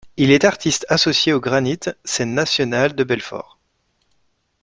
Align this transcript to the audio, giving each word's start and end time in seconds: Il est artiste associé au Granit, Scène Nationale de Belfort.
Il 0.17 0.31
est 0.31 0.45
artiste 0.45 0.83
associé 0.89 1.31
au 1.31 1.39
Granit, 1.39 1.79
Scène 2.05 2.33
Nationale 2.33 2.95
de 2.95 3.03
Belfort. 3.03 3.59